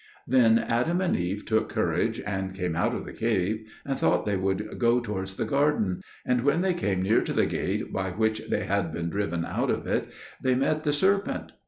Then 0.27 0.57
Adam 0.57 0.99
and 0.99 1.15
Eve 1.15 1.45
took 1.45 1.69
courage, 1.69 2.19
and 2.21 2.55
came 2.55 2.75
out 2.75 2.95
of 2.95 3.05
the 3.05 3.13
cave, 3.13 3.67
and 3.85 3.99
thought 3.99 4.25
they 4.25 4.35
would 4.35 4.79
go 4.79 4.99
towards 4.99 5.35
the 5.35 5.45
garden; 5.45 6.01
and 6.25 6.43
when 6.43 6.61
they 6.61 6.73
came 6.73 7.03
near 7.03 7.21
to 7.21 7.33
the 7.33 7.45
gate 7.45 7.93
by 7.93 8.09
which 8.09 8.49
they 8.49 8.63
had 8.63 8.91
been 8.91 9.11
driven 9.11 9.45
out 9.45 9.69
of 9.69 9.85
it, 9.85 10.11
they 10.41 10.55
met 10.55 10.85
the 10.85 10.91
serpent. 10.93 11.51